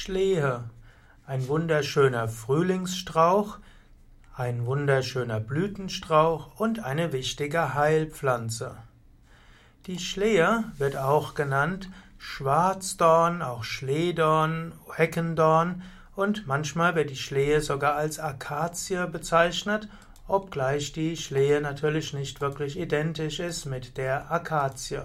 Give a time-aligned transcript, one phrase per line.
[0.00, 0.64] Schlehe,
[1.26, 3.58] ein wunderschöner Frühlingsstrauch,
[4.34, 8.78] ein wunderschöner Blütenstrauch und eine wichtige Heilpflanze.
[9.84, 15.82] Die Schlehe wird auch genannt Schwarzdorn, auch Schlehdorn, Heckendorn
[16.16, 19.86] und manchmal wird die Schlehe sogar als Akazie bezeichnet,
[20.26, 25.02] obgleich die Schlehe natürlich nicht wirklich identisch ist mit der Akazie.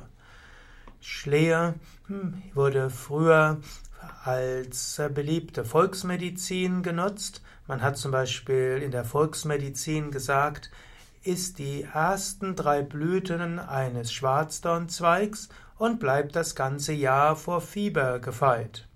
[1.02, 1.76] Schlehe
[2.08, 3.60] hm, wurde früher
[4.24, 7.42] als beliebte Volksmedizin genutzt.
[7.68, 10.70] Man hat zum Beispiel in der Volksmedizin gesagt,
[11.24, 18.88] isst die ersten drei Blüten eines Schwarzdornzweigs und bleibt das ganze Jahr vor Fieber gefeit.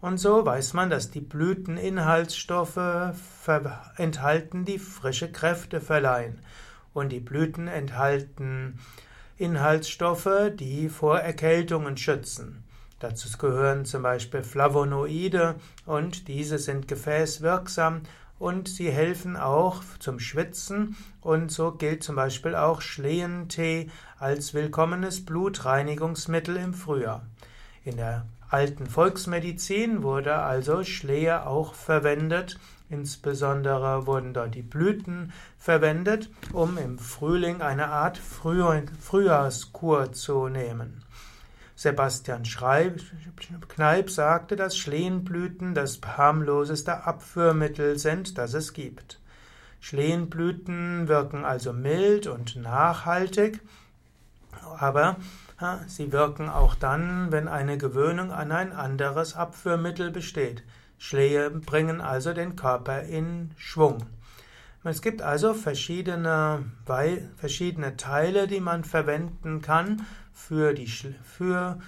[0.00, 3.14] Und so weiß man, dass die Blüteninhaltsstoffe
[3.96, 6.38] enthalten, die frische Kräfte verleihen.
[6.92, 8.78] Und die Blüten enthalten
[9.36, 12.65] Inhaltsstoffe, die vor Erkältungen schützen.
[12.98, 18.02] Dazu gehören zum Beispiel Flavonoide und diese sind gefäßwirksam
[18.38, 25.24] und sie helfen auch zum Schwitzen und so gilt zum Beispiel auch Schlehentee als willkommenes
[25.24, 27.26] Blutreinigungsmittel im Frühjahr.
[27.84, 36.30] In der alten Volksmedizin wurde also Schlehe auch verwendet, insbesondere wurden dort die Blüten verwendet,
[36.52, 41.02] um im Frühling eine Art Frühjahrskur zu nehmen.
[41.76, 42.44] Sebastian
[43.68, 49.20] Kneip sagte, dass Schlehenblüten das harmloseste Abführmittel sind, das es gibt.
[49.80, 53.60] Schlehenblüten wirken also mild und nachhaltig,
[54.78, 55.16] aber
[55.86, 60.62] sie wirken auch dann, wenn eine Gewöhnung an ein anderes Abführmittel besteht.
[60.98, 63.98] Schlehe bringen also den Körper in Schwung.
[64.82, 66.64] Es gibt also verschiedene,
[67.36, 70.06] verschiedene Teile, die man verwenden kann
[70.36, 71.80] für die, für,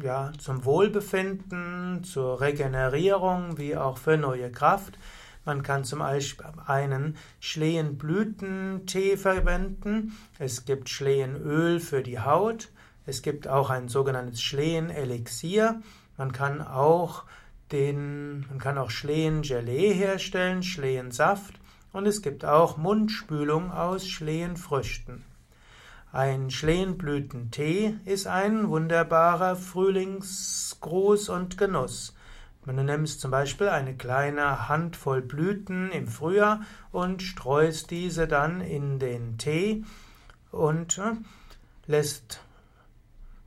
[0.00, 4.96] ja, zum Wohlbefinden, zur Regenerierung, wie auch für neue Kraft.
[5.44, 10.16] Man kann zum Beispiel einen Schlehenblütentee verwenden.
[10.38, 12.68] Es gibt Schlehenöl für die Haut.
[13.06, 15.82] Es gibt auch ein sogenanntes Schlehenelixier.
[16.16, 17.24] Man kann auch
[17.72, 21.54] den, man kann auch Schlehengelee herstellen, Schlehensaft.
[21.92, 25.24] Und es gibt auch Mundspülung aus Schlehenfrüchten.
[26.12, 32.16] Ein Schlehenblütentee ist ein wunderbarer Frühlingsgruß und Genuss.
[32.66, 38.98] Du nimmst zum Beispiel eine kleine Handvoll Blüten im Frühjahr und streust diese dann in
[38.98, 39.84] den Tee
[40.50, 41.12] und äh,
[41.86, 42.40] lässt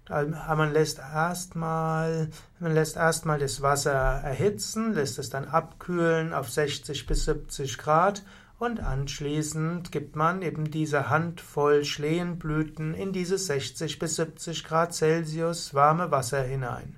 [0.09, 2.29] man lässt erstmal,
[2.59, 8.23] man lässt erstmal das Wasser erhitzen, lässt es dann abkühlen auf 60 bis 70 Grad
[8.63, 15.73] und anschließend gibt man eben diese Handvoll Schlehenblüten in dieses 60 bis 70 Grad Celsius
[15.73, 16.95] warme Wasser hinein.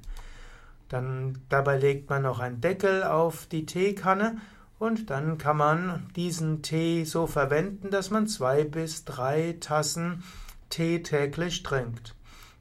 [0.89, 4.37] Dann dabei legt man noch einen Deckel auf die Teekanne
[4.77, 10.23] und dann kann man diesen Tee so verwenden, dass man zwei bis drei Tassen
[10.69, 12.13] Tee täglich trinkt.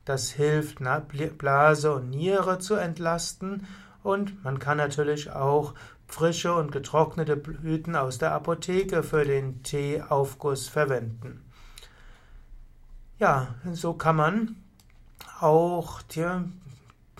[0.06, 0.78] Das hilft,
[1.36, 3.66] Blase und Niere zu entlasten
[4.02, 5.74] und man kann natürlich auch
[6.14, 11.44] frische und getrocknete Blüten aus der Apotheke für den Teeaufguss verwenden.
[13.18, 14.56] Ja, so kann man
[15.40, 16.44] auch ja,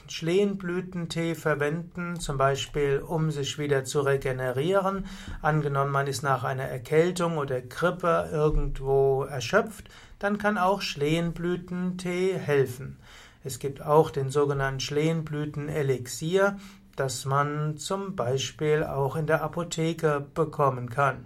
[0.06, 5.06] Schlehenblütentee verwenden, zum Beispiel um sich wieder zu regenerieren.
[5.43, 9.88] Angenommen, man ist nach einer Erkältung oder Grippe irgendwo erschöpft,
[10.21, 12.99] dann kann auch Schlehenblütentee helfen.
[13.43, 16.59] Es gibt auch den sogenannten Schlehenblütenelixier,
[16.97, 21.25] das man zum Beispiel auch in der Apotheke bekommen kann.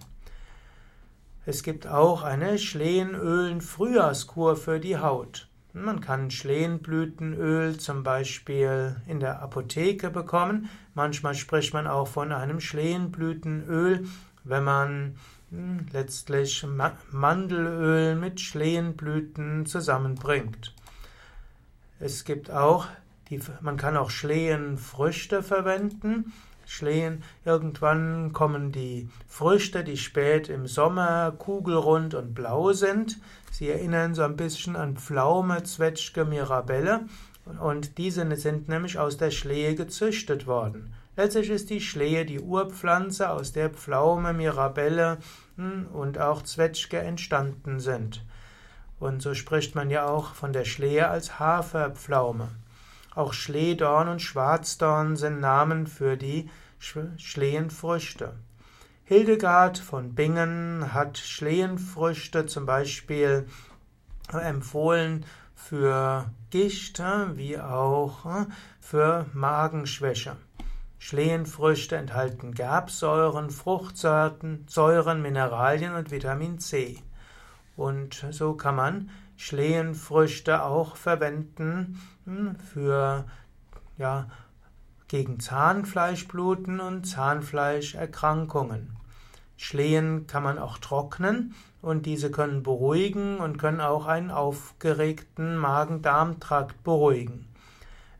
[1.45, 5.47] Es gibt auch eine Schlehenölen-Frühjahrskur für die Haut.
[5.73, 10.69] Man kann Schlehenblütenöl zum Beispiel in der Apotheke bekommen.
[10.93, 14.05] Manchmal spricht man auch von einem Schlehenblütenöl,
[14.43, 15.15] wenn man
[15.51, 16.65] hm, letztlich
[17.11, 20.73] Mandelöl mit Schlehenblüten zusammenbringt.
[21.99, 22.87] Es gibt auch,
[23.29, 26.33] die, man kann auch Schlehenfrüchte verwenden.
[26.65, 33.17] Schlehen, irgendwann kommen die Früchte, die spät im Sommer kugelrund und blau sind.
[33.51, 37.05] Sie erinnern so ein bisschen an Pflaume, Zwetschge, Mirabelle.
[37.59, 40.93] Und diese sind nämlich aus der Schlehe gezüchtet worden.
[41.17, 45.17] Letztlich ist die Schlehe die Urpflanze, aus der Pflaume, Mirabelle
[45.57, 48.23] hm, und auch Zwetschge entstanden sind.
[48.99, 52.49] Und so spricht man ja auch von der Schlehe als Haferpflaume.
[53.15, 58.33] Auch Schlehdorn und Schwarzdorn sind Namen für die Schlehenfrüchte.
[59.03, 63.47] Hildegard von Bingen hat Schlehenfrüchte zum Beispiel
[64.31, 65.25] empfohlen
[65.55, 66.99] für Gicht
[67.33, 68.45] wie auch
[68.79, 70.37] für Magenschwäche.
[70.99, 77.01] Schlehenfrüchte enthalten Gerbsäuren, Fruchtsäuren, Säuren, Mineralien und Vitamin C.
[77.75, 79.09] Und so kann man
[79.39, 83.23] Schlehenfrüchte auch verwenden hm, für
[83.97, 84.27] ja,
[85.07, 88.97] gegen Zahnfleischbluten und Zahnfleischerkrankungen.
[89.55, 96.83] Schlehen kann man auch trocknen und diese können beruhigen und können auch einen aufgeregten Magen-Darm-Trakt
[96.83, 97.47] beruhigen.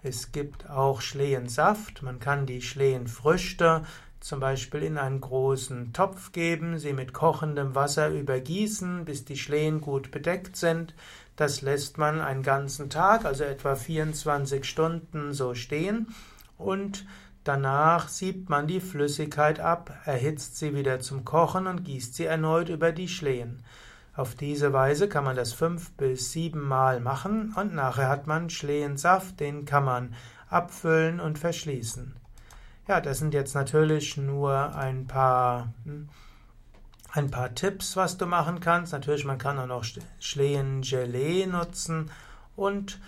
[0.01, 2.01] Es gibt auch Schlehensaft.
[2.01, 3.83] Man kann die Schlehenfrüchte
[4.19, 9.81] zum Beispiel in einen großen Topf geben, sie mit kochendem Wasser übergießen, bis die Schlehen
[9.81, 10.93] gut bedeckt sind.
[11.35, 16.07] Das lässt man einen ganzen Tag, also etwa 24 Stunden so stehen
[16.57, 17.05] und
[17.45, 22.69] danach siebt man die Flüssigkeit ab, erhitzt sie wieder zum Kochen und gießt sie erneut
[22.69, 23.63] über die Schlehen.
[24.13, 28.49] Auf diese Weise kann man das fünf bis sieben Mal machen und nachher hat man
[28.49, 30.13] Schlehensaft, den kann man
[30.49, 32.18] abfüllen und verschließen.
[32.89, 36.09] Ja, das sind jetzt natürlich nur ein paar, hm,
[37.11, 38.93] ein paar Tipps, was du machen kannst.
[38.93, 39.85] Natürlich, man kann auch noch
[40.19, 42.09] Schlehengelee nutzen
[42.55, 42.99] und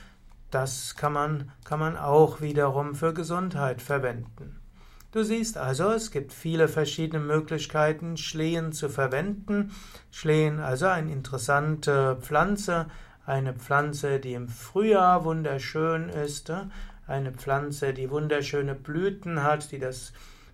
[0.52, 4.60] das kann man, kann man auch wiederum für Gesundheit verwenden.
[5.14, 9.72] Du siehst also, es gibt viele verschiedene Möglichkeiten, Schlehen zu verwenden.
[10.12, 12.86] Schlehen, also eine interessante Pflanze,
[13.26, 16.54] eine Pflanze, die im Frühjahr wunderschön ist,
[17.08, 20.14] eine Pflanze, die wunderschöne Blüten hat, die, das,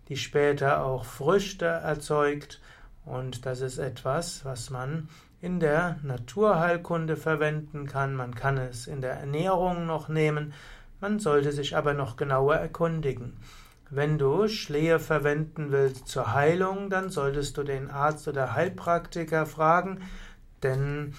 [0.10, 2.62] die später auch Früchte erzeugt.
[3.06, 5.10] Und das ist etwas, was man
[5.42, 8.16] in der Naturheilkunde verwenden kann.
[8.16, 10.54] Man kann es in der Ernährung noch nehmen.
[11.00, 13.38] Man sollte sich aber noch genauer erkundigen.
[13.90, 20.02] Wenn du Schlehe verwenden willst zur Heilung, dann solltest du den Arzt oder Heilpraktiker fragen,
[20.64, 21.14] denn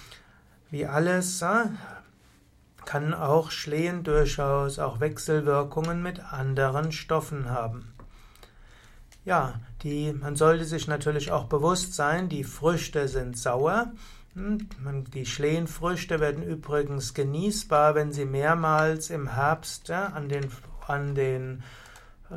[0.71, 1.65] wie alles äh,
[2.85, 7.93] kann auch Schlehen durchaus auch Wechselwirkungen mit anderen Stoffen haben.
[9.25, 13.93] Ja, die, man sollte sich natürlich auch bewusst sein, die Früchte sind sauer.
[14.35, 14.69] Hm,
[15.13, 20.51] die Schlehenfrüchte werden übrigens genießbar, wenn sie mehrmals im Herbst ja, an den,
[20.87, 21.63] an den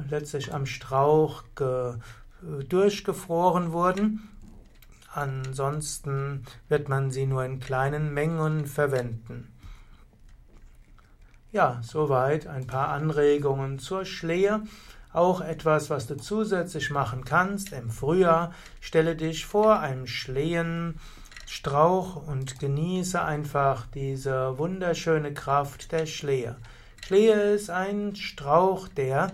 [0.09, 1.95] letztlich am Strauch ge,
[2.67, 4.27] durchgefroren wurden.
[5.13, 9.47] Ansonsten wird man sie nur in kleinen Mengen verwenden.
[11.53, 14.61] Ja, soweit ein paar Anregungen zur Schlehe.
[15.11, 18.53] Auch etwas, was du zusätzlich machen kannst im Frühjahr.
[18.79, 26.55] Stelle dich vor einem Schlehenstrauch und genieße einfach diese wunderschöne Kraft der Schlehe.
[27.05, 29.33] Schlehe ist ein Strauch, der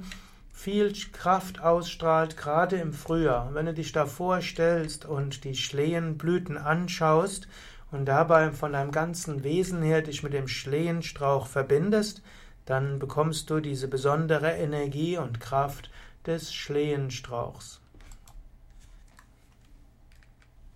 [0.51, 3.53] viel Kraft ausstrahlt, gerade im Frühjahr.
[3.53, 7.47] Wenn du dich da vorstellst und die Schlehenblüten anschaust
[7.91, 12.21] und dabei von deinem ganzen Wesen her dich mit dem Schlehenstrauch verbindest,
[12.65, 15.89] dann bekommst du diese besondere Energie und Kraft
[16.25, 17.79] des Schlehenstrauchs.